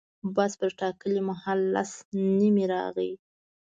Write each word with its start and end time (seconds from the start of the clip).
بس 0.35 0.51
پر 0.59 0.69
ټاکلي 0.79 1.21
مهال 1.29 1.59
لس 1.73 1.91
نیمې 2.37 2.65
رانغی. 2.71 3.11